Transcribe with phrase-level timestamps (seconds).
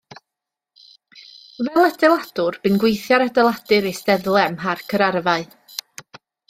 [1.67, 5.49] Fel adeiladwr bu'n gweithio ar adeiladu'r eisteddle ym Mharc yr Arfau.